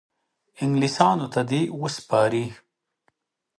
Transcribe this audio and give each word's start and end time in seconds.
انګلیسیانو 0.63 1.27
ته 1.33 1.41
دي 1.49 1.61
وسپاري. 1.81 2.45